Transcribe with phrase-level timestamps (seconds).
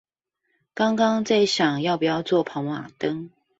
[0.73, 3.29] 剛剛在想要不要做跑馬燈